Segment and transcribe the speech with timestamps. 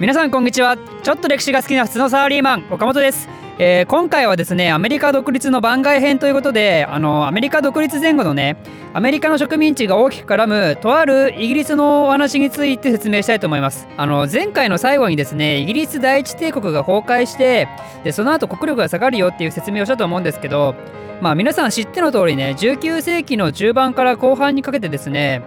[0.00, 0.76] 皆さんこんにちは。
[1.02, 3.28] ちょっと歴史が好きな普通のサラリーマン岡本です。
[3.58, 8.56] えー、今回はですねアメリカ独立の番外編ということであのアメリカ独立前後のね
[8.94, 13.88] アメリカの植民地が大きく絡むとあるイギリスのお話について説明したいと思います。
[13.96, 17.66] あの前回の最後にですねイギリス第一帝国が崩壊して
[18.04, 20.76] でその後国力が下がるよっていう説明をしたと思うんですけど
[21.20, 25.42] まあ皆さん知っての通りね19世紀の中盤から後半にかけてですね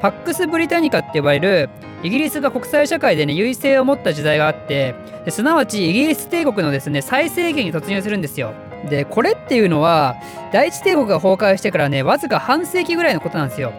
[0.00, 1.68] パックス・ブリタニカって呼ばれる
[2.02, 4.94] イギリスが国際社会でね優位性を持った時代があって
[5.28, 8.54] すなわちイギリス帝国のですね最盛期に突入するんですよ。
[8.88, 10.16] でこれっていうのは
[10.52, 13.72] 第一帝国が崩壊してからねわずか半世紀ぐらいのことなんですよ。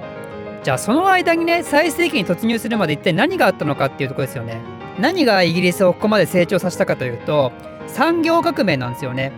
[0.64, 4.58] じゃあその間にね最盛期に突入するまで一体何があったのかっていうとこですよね。
[5.00, 7.52] 何がイギリスをここまで成長させたかというと
[7.88, 9.32] 産業革命なんですよね。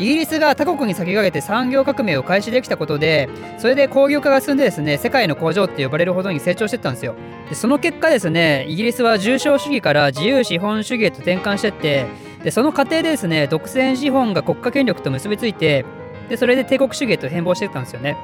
[0.00, 3.28] イギリスが他国に先駆けて産業革命を開始できたことで
[3.58, 7.14] それで工業化が進んでですね世界の工場って呼ばれるほどに成長してったんですよ。
[7.50, 12.06] でその結果ですねイギリスは重商主義から自由資本主義へと転換してって
[12.42, 15.84] でその過程でですね独占資本が国家権力と結びついて
[16.30, 18.16] でそれで帝国主義へと変貌してったんですよね。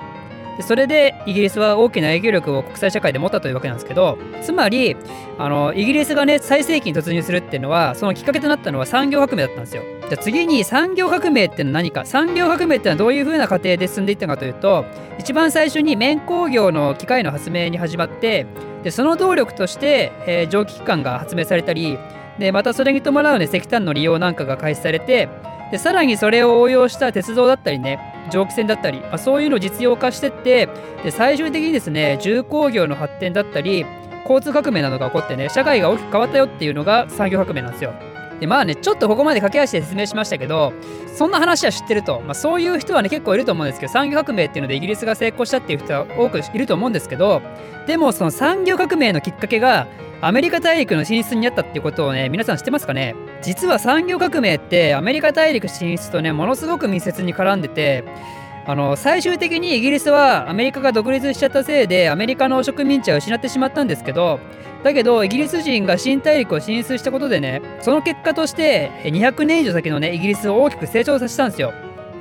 [0.56, 4.96] でそれでイギリスは大きな影響力を国際社会で持ったというわけなんですけどつまり
[5.36, 9.82] あのイギリスがね最盛期に突入するっていうのはそのきっかけとなったのは産業革命だったんですよ。
[10.08, 12.04] じゃ次に産業革命ってのは何か？
[12.04, 14.84] 産業革命ってのはどういう風な過程で進んでいったかというと
[15.18, 18.46] 一番最初に綿工業の機械の発明に始まって
[18.84, 21.98] でその動力として、えー、蒸気機関が発明されたり
[22.38, 25.28] でまたそれに伴うね石炭の利用なんかが開始されて
[25.72, 27.98] でさらにそれを応用した鉄道だったりね
[28.30, 30.68] 蒸気船だったり、まあ、そういうのを実用化してって
[31.02, 33.84] で最終的にですね重工業の発展だったり
[34.22, 37.92] 交通革命などが起こってね社会が大きく変わったよっていうのが産業革命なんですよ。
[38.40, 40.72] でまあねちょっとここまで駆け足で説明しましたけど
[41.14, 47.40] そんな話は知ってると、まあ、そういう人はね結構いると思うんですけど産業革命っていうのでイギリスが成功したっていう人は多くいると思うんですけど
[47.86, 49.86] でもその産業革命のきっかけが
[50.20, 53.14] アメリカ大陸の進出にあったっていうことをね皆さん知ってますかね？
[53.42, 58.02] 実は産業革命ってアメリカ大陸進出とねものすごく密接に絡んでて
[58.68, 64.40] あの最終的にイギリスはアメリカが独立しちゃったせいでアメリカの植民地は失ってしまったんですけど
[64.82, 71.72] だけどイギリス人が新大陸を進出したことでねその結果として200年以上先のねイギリスを大きく成長させたんですよ。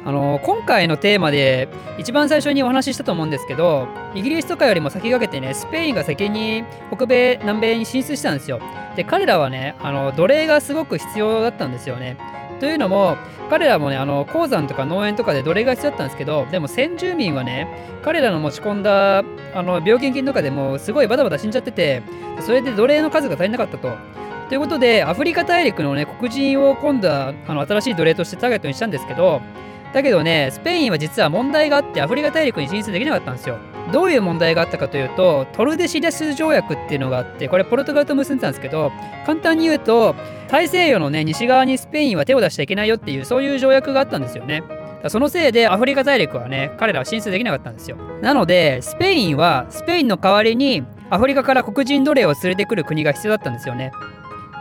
[0.05, 6.63] あの今回のテーマで一番最初にお話ししたと思うんですけどイギリスとかよりも先駆けてねスペインが先に
[6.95, 8.59] 北米南米に進出したんですよ
[8.95, 12.17] で彼らはねあの奴隷がすごく必要だったんですよね
[12.59, 13.17] というのも
[13.49, 19.23] 彼らもねあの鉱山とか農園とかで奴隷が必要だったんですけどでも先住民はね彼らの持ち込んだあ
[19.55, 22.03] の病原菌とかでもすごいバタバタ死んじゃってて
[22.41, 23.91] それで奴隷の数が足りなかったと
[24.49, 29.41] ということでアフリカ大陸のね黒人を今度はあの新しい奴隷としてターゲットにしたんですけど
[29.95, 33.57] だけどね、スペインは実は問題があってアフリカ大陸に進出できなかったんですよ。
[33.93, 38.91] どういう問題があったかというと、トルデシリャス条約っていうのがあって、これポルトガルと結んでたんですけど、
[39.25, 40.13] 簡単に言うと、
[40.47, 44.63] 大西洋のね、西側にスペインは手を出しちゃいけないよっていう、そういう条約があったんですよね。
[45.07, 47.97] そのせいでアフリカ大陸はね、彼らは進出できなかったんですよ。
[48.21, 53.91] なので、スペインはスペインの代わりにアフリカから黒人奴隷を連れてくる国が必要だったんですよね。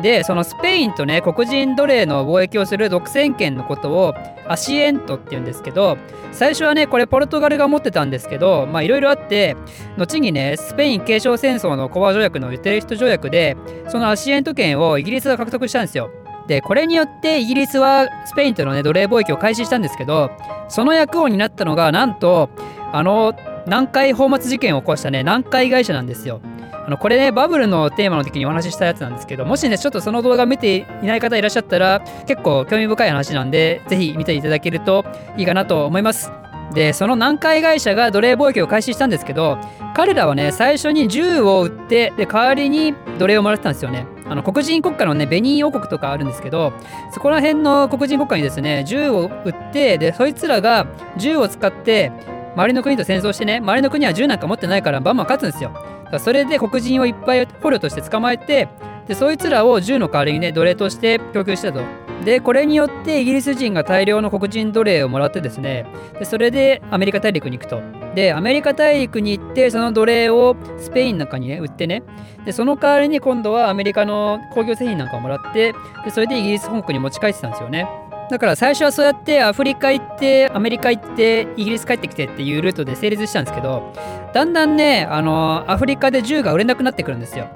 [0.03, 4.15] でそのスペインとね黒人奴隷の貿易をする独占権のことを
[4.49, 5.97] アシエントっていうんですけど
[6.33, 9.57] 最初はねこれポルトガルが持ってたんですけどまあいろいろあって
[9.97, 13.57] 後にねスペイン継承戦争のコバ条約のユテレスト条約で
[13.89, 16.11] そのアシエント権をイギリスが獲得したんですよ。
[16.47, 20.31] でこれによってイギリスはスペインとのね奴隷貿易を開始したんですけど
[20.69, 22.51] その役を担ったのがなんと
[22.93, 23.35] あの
[23.65, 26.43] 南海放末事件を起こしたね南海会社なんですよ。
[26.87, 35.05] あのこれねバブルのテーマの時にお話ししたやつなんですけどもしねちょっとその動画見ていない方いらっしゃったら結構興味深い話なんでぜひ見ていただけると
[35.37, 36.31] いいかなと思います。
[36.73, 39.59] でその南海会社が奴隷貿易を開始したんですけど
[39.95, 44.07] 彼らはね最初に銃を撃ってで代わりに奴隷をもらってたんですよね。
[44.27, 46.73] あの黒人国家のねベニー王国とかあるんですけど
[47.13, 50.87] そこら辺の黒人国家にですね銃を撃ってでそいつらが
[51.19, 52.11] 銃を使って
[52.55, 55.73] 周りの国と戦争してね周りの国は銃なんか持ってないからバンバン勝つんですよ
[56.19, 58.69] それで黒人をいっぱい捕虜として捕まえて
[59.09, 61.83] でそいつらを銃の代わりにね奴隷として供給したと。
[62.25, 65.85] でこれによってイギリス人が大量の黒人奴隷をもらってですね
[66.19, 67.83] でそれでアメリカ大陸に行くと。
[68.15, 72.03] でアメリカ大陸に行ってその奴隷をスペインなんかにね売ってね
[72.47, 75.75] でその代わりに今度はアメリカの工業製品なんかをもらって
[76.05, 77.87] でそれでイギリス本国に持ち帰ってたんですよね。
[78.31, 83.93] だから最初はそうやってアフリカ行ってアメリカ行ってイギリス帰ってきてっていうルートで成立したんですけど
[84.33, 87.49] だんだんねあのアフリカで銃が売れなくなってくるんですよ。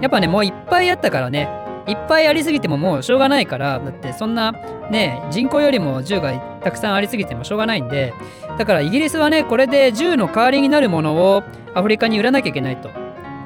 [0.00, 1.48] やっぱねもういっぱいあったからね
[1.86, 4.52] いっぱいありすぎてももうしょうがないからだってそんな
[4.90, 6.32] ね人口よりも銃が
[6.62, 8.14] たくさんありすぎてもしょうがないんで
[8.58, 11.42] だからイギリスはねこれで銃の代わりになるものを
[11.74, 12.90] アフリカに売らなきゃいけないと。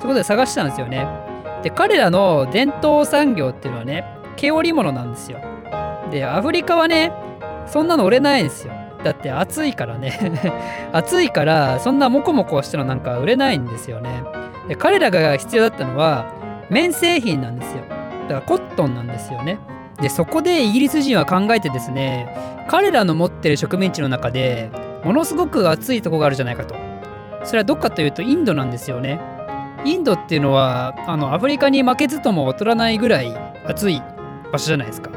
[0.00, 1.06] そことで探したんですよね。
[1.62, 4.04] で彼らの伝統産業っていうのはね
[4.36, 5.40] 毛織物なんですよ。
[6.10, 7.12] でアフリカはね
[7.66, 8.72] そんなの売れないんですよ。
[9.02, 10.32] だって暑いからね。
[10.92, 14.22] 暑いからそんなモコモコしたのなんか売れないんですよね。
[14.68, 16.26] で彼らが必要だったのは
[16.70, 17.82] 綿製品なんですよ。
[18.28, 19.58] だからコットンなんですよね。
[20.00, 22.26] でそこでイギリス人は考えてですね
[22.68, 24.70] 彼らの持ってる植民地の中で
[25.04, 26.74] ものすごく暑いとこがあるじゃないかと。
[27.44, 29.20] それはどっかというとインドなんですよね。
[29.84, 33.34] インドっていうのはあのアフリカに負けずとも劣らないぐらい
[33.66, 34.02] 暑い
[34.50, 35.10] 場所じゃないですか。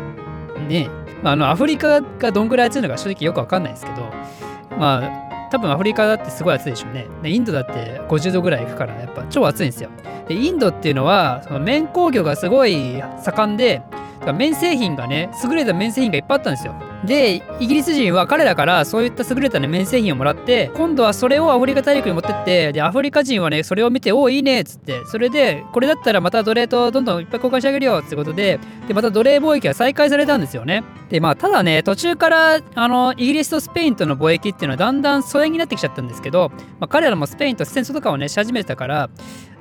[0.68, 0.90] ね
[1.24, 4.12] あのアフリカがどんぐらい暑いのか正直よくわかんないですけど
[4.78, 7.08] まあ多分アフリカだってすごい暑いでしょうね。
[7.24, 9.90] でインドだって50度ぐらいいくからやっぱ超暑いんですよ。
[10.28, 13.82] でインドっていうのはその綿工業がすごい盛んで
[14.26, 16.76] 綿製品がね優れた綿製品がいっぱいあったんですよ。
[17.06, 24.98] でイギリス人は彼らからそういった優れた、ね、綿製品をもらって今度はそれをアフリカ大陸に持ってってでアフリカ人はねそれを見ておおいいねっつって。
[25.06, 30.84] それでこれだったらまた奴隷とどんどんいっぱい交換してあげるよってことででまた奴隷貿易が再開されたんですよね。
[31.10, 39.10] でまあただね途中からあのイギリスとスペインとの貿易っていうのはだんだん疎遠になってきちゃったんですけど、まあ、彼らもスペインと戦争とかをねし始めてたから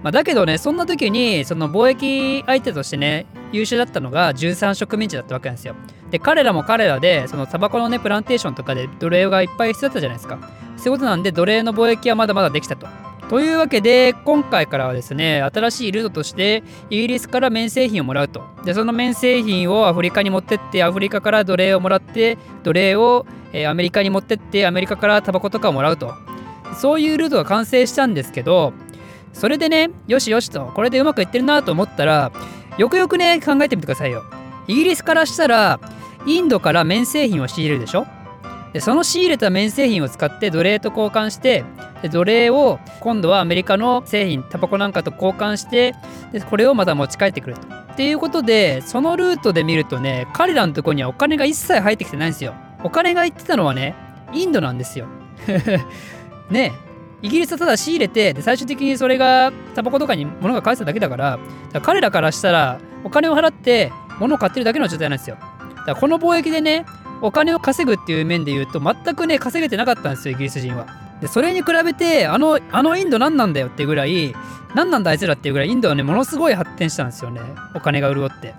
[0.02, 5.74] まあ、だけどねそんな時にその貿易相手としてね優秀だったのが13植民地だったわけなんですよ。
[6.10, 10.38] で彼らも彼らでそのタバコのねプランテーションとかで奴隷がいっぱい必要だったじゃないですか。
[10.76, 12.86] そういうことなんで奴隷の貿易はまだまだできたと。
[13.28, 18.44] というわけで今回からはですね新しいルートとしてイギリスから綿製品をもらうと。
[18.64, 26.14] でその綿製品をアフリカに持ってってアフリカから奴隷をもらって奴隷を、えー、アメリカに持ってってアメリカからタバコとかをもらうと。
[26.74, 28.72] そういうルートが完成したんですけど
[29.38, 32.32] それでねよしよしとこれでうまくいってるなと思ったら
[32.78, 34.24] よくよくね考えてみてくださいよ
[34.66, 35.78] イギリスからしたら
[36.26, 38.06] インドから綿製品を仕入れるでしょ？
[38.72, 41.64] でその仕入れた綿製品を使って奴隷と交換して
[42.02, 45.94] で奴隷を今度はアメリカの製品タバコなんかと交換して
[46.32, 47.66] でこれをまた持ち帰ってくると。
[47.68, 52.54] っていうことでそのルートで見るとね彼らのとこにはお金が一切入ってきてないんですよ。
[52.84, 53.94] お金が行ってたのはね
[54.34, 55.06] インドなんですよ。
[56.50, 56.72] ね
[57.22, 61.38] イギリスはただ仕入れてで最終的にそれがタバコとかに物が返しただけだから
[61.82, 65.36] 彼らからしたらお金を払って物を買ってるだけの状態なんですよ。
[65.36, 66.86] だからこの貿易でね
[67.22, 70.86] お金を稼ぐっていう面で言うと全くね稼げてなかったんですよイギリス人は。
[71.20, 74.34] でそれに比べてあのあのインド何なんだよってぐらい
[74.74, 77.40] 何なんだあいつらっていうぐらいインドはねものすごい発展したんですよね
[77.74, 78.54] お金が潤って。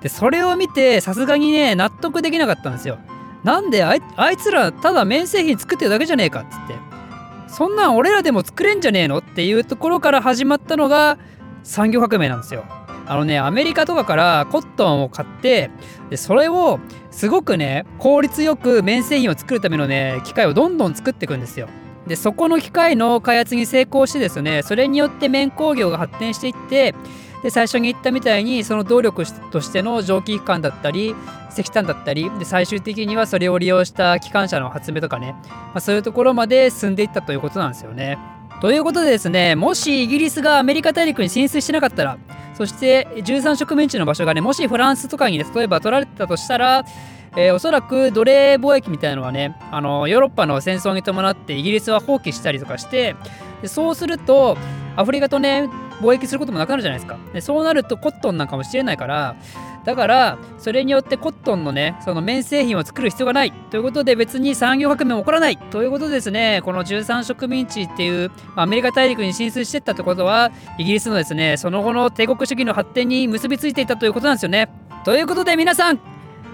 [0.00, 2.98] でそれを見てさすがにね納得できなかったんですよ。
[3.44, 6.74] なんであいあいつらただ綿製品作ってるだけじゃねえかっつって
[7.48, 9.18] そんなん俺らでも作れんじゃねえの？
[9.18, 11.18] っていうところから始まったのが
[11.64, 12.64] 産業革命なんですよ。
[13.06, 15.70] あのねアメリカとかからコットンを買って
[16.10, 16.78] でそれを
[17.10, 21.68] すごくね効率よく綿製品を作るためのね機械をどんどん作っていくんですよ。
[22.06, 26.94] でそこの機械の開発に成功してですねそれによって綿工業が発展していって
[27.42, 31.14] で最初に言ったみたいにその動力としての蒸気機関だったり
[31.50, 38.18] 石炭だったりで最終的にはそれを利用した機関車の発明とかね、まあ、そういうところまで進んでいったということなんですよね。
[38.60, 42.18] ということでですねもしイギリスがアメリカ大陸に進出してなかったら
[42.54, 46.84] そして13植民地の場所がねもしフランスとかに、ね、例えば取られてたとしたら
[47.36, 53.14] えー、おそらく奴隷貿易みたいなのはねあのヨーロッパの戦争に伴ってイギリスは放棄したりとかして
[53.64, 54.56] そうすると
[54.96, 55.68] アフリカとね
[56.00, 57.18] 貿易することもなくなるじゃないですか。
[57.32, 59.36] でそうなるとコットンなんかもしれないから
[59.84, 63.52] だからそれによってコットンのねその綿製品を作る必要がない。
[63.70, 65.56] ということで別に産業革命も起こらない。
[65.56, 74.68] ということでですねこの13植民地っていうアメリカ大陸に進出していったってことはイギリスのですねその後の帝国主義の発展に結びついていたということなんですよね。
[75.04, 76.00] ということで皆さん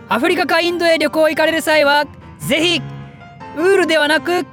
[0.08, 2.06] アフリカかインドへ旅行行かれる際は
[2.38, 2.82] ぜひ
[3.56, 4.44] ウールではなく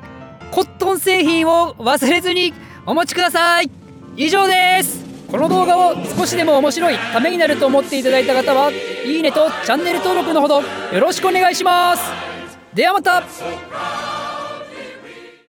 [0.52, 2.54] コットン製品を忘れずに
[2.86, 3.81] お持ちください。
[4.18, 5.02] 以上です。
[5.30, 8.70] この動画を少しでも面白いためになると思っていただいた方は
[9.06, 10.66] いいねとチャンネル登録のほどよ
[11.00, 12.04] ろしくお願いします。
[12.74, 13.24] ではまた。